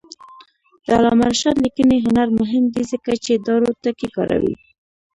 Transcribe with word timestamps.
د 0.85 0.87
علامه 0.97 1.25
رشاد 1.31 1.57
لیکنی 1.65 1.97
هنر 2.05 2.27
مهم 2.39 2.63
دی 2.73 2.83
ځکه 2.91 3.11
چې 3.23 3.33
دارو 3.45 3.69
ټکي 3.83 4.07
کاروي. 4.15 4.53